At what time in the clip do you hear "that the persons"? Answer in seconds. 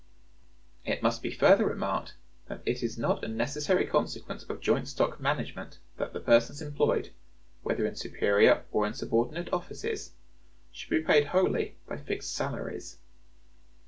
5.97-6.59